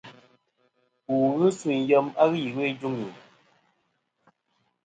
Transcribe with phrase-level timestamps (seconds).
[1.11, 3.07] Wù ghɨ suyn yem a ghɨ iwo i juŋi.